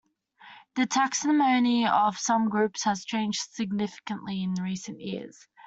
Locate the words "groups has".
2.49-3.05